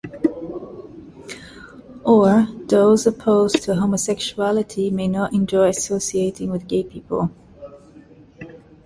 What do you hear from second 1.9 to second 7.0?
Or, those opposed to homosexuality may not enjoy associating with gay